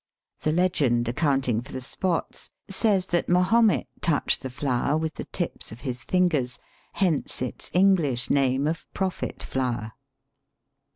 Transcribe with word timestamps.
The 0.39 0.51
legend, 0.51 1.07
accounting 1.07 1.61
for 1.61 1.73
the 1.73 1.79
spots, 1.81 2.49
says 2.67 3.05
that 3.13 3.29
Mahomet 3.29 3.85
touched 4.01 4.41
the 4.41 4.49
flower 4.49 4.97
with 4.97 5.13
the 5.13 5.25
tips 5.25 5.71
of 5.71 5.81
his 5.81 6.03
fingers, 6.03 6.57
hence 6.93 7.39
its 7.39 7.69
English 7.71 8.31
name 8.31 8.65
of 8.65 8.91
Prophet 8.95 9.43
flower. 9.43 9.91